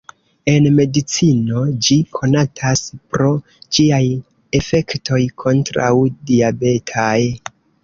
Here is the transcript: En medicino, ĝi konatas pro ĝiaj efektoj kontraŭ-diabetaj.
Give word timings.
En 0.51 0.67
medicino, 0.77 1.61
ĝi 1.87 1.97
konatas 2.19 2.81
pro 3.13 3.29
ĝiaj 3.79 4.01
efektoj 4.63 5.23
kontraŭ-diabetaj. 5.45 7.17